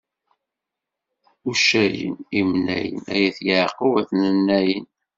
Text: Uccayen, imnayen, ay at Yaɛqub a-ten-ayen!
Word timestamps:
Uccayen, 1.49 2.15
imnayen, 2.39 3.01
ay 3.13 3.23
at 3.29 3.37
Yaɛqub 3.47 3.93
a-ten-ayen! 4.01 4.85